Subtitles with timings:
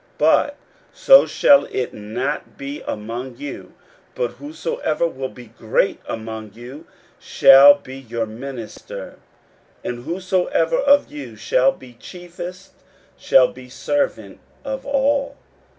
[0.17, 0.57] 41:010:043 But
[0.93, 3.75] so shall it not be among you:
[4.15, 6.87] but whosoever will be great among you,
[7.19, 9.19] shall be your minister:
[9.85, 12.71] 41:010:044 And whosoever of you will be the chiefest,
[13.15, 15.35] shall be servant of all.